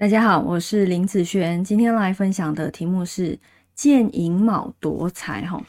[0.00, 3.36] 大家好，我是林子璇，今天来分享的题目是
[3.74, 5.60] 见寅卯夺财哈。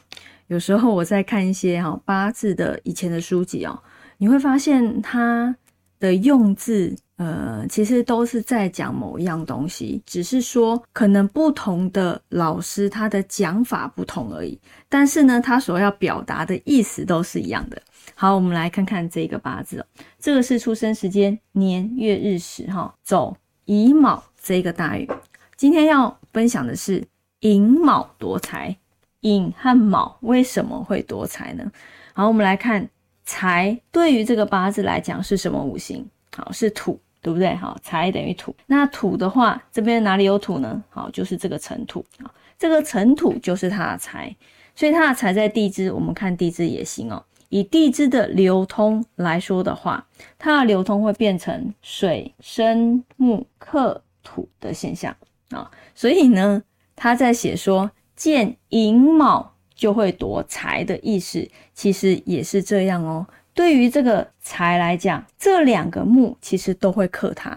[0.46, 3.76] 有时候我在看一些哈八字的以前的书籍哦，
[4.18, 5.52] 你会发现它
[5.98, 14.56] 的用字呃，其实都是在讲某一样东西，只是说可能不同的老师他的讲法不同而已。
[14.88, 17.82] 但是呢，他所要表达的意思都是一样的。
[18.14, 19.86] 好，我们来看看这个八字哦，
[20.20, 23.36] 这个是出生时间年月日时哈，走。
[23.70, 25.08] 乙卯这个大运，
[25.56, 27.06] 今天要分享的是
[27.38, 28.76] 寅卯夺财。
[29.20, 31.70] 寅和卯为什么会夺财呢？
[32.12, 32.88] 好，我们来看
[33.24, 36.04] 财对于这个八字来讲是什么五行？
[36.36, 37.54] 好，是土，对不对？
[37.54, 38.52] 好，财等于土。
[38.66, 40.82] 那土的话，这边哪里有土呢？
[40.88, 42.26] 好，就是这个尘土啊，
[42.58, 44.34] 这个尘土就是它的财，
[44.74, 45.92] 所以它的财在地支。
[45.92, 47.24] 我们看地支也行哦。
[47.50, 50.06] 以地支的流通来说的话，
[50.38, 55.14] 它的流通会变成水生木克土的现象
[55.50, 56.62] 啊，所以呢，
[56.94, 63.26] 他在写说见寅卯就会夺财的意思，其实也是这样哦。
[63.52, 67.50] 对于这个财来讲，这两个木其实都会克它，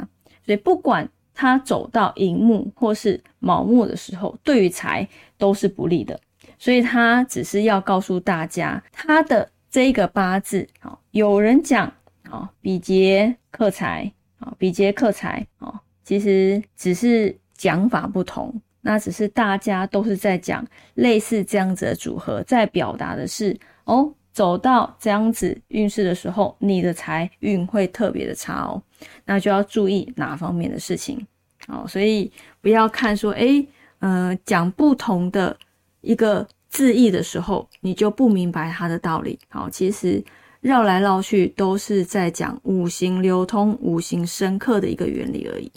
[0.44, 5.08] 所以不管它走到寅木或是卯木的时候，对于财
[5.38, 6.20] 都是不利的。
[6.58, 9.48] 所以他只是要告诉大家，他的。
[9.74, 11.92] 这一个八字，好，有人讲，
[12.30, 20.64] 好，比劫克财，好，比劫克财，哦，其实只是讲法不同，那只是大家都是在讲
[20.94, 28.80] 类似这样子的组合，在表达的是，哦，走到这样子运势的时候，你的财运会特别的差哦，
[29.26, 31.26] 那就要注意哪方面的事情，
[31.66, 35.58] 好，所以不要看说，诶，呃，讲不同的
[36.02, 36.48] 一个。
[36.74, 39.38] 字意的时候，你就不明白它的道理。
[39.48, 40.24] 好，其实
[40.60, 45.72] 绕来绕去都是在讲五行流通、五行深刻的一个原理而已。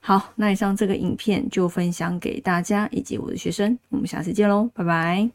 [0.00, 5.30] 好，那以上这个影片就分享给大家以及我的学生，我们下次见喽，拜拜。